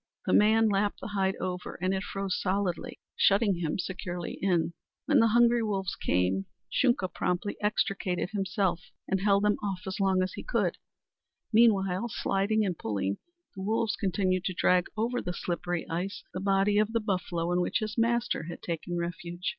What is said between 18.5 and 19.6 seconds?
taken refuge.